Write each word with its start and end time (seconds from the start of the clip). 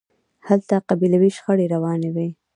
هلته 0.47 0.75
قبیلوي 0.89 1.29
شخړې 1.37 1.65
روانې 1.73 2.09
وي. 2.15 2.29